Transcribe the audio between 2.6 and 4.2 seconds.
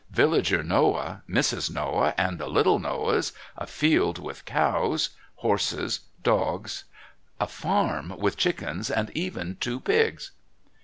Noahs, a field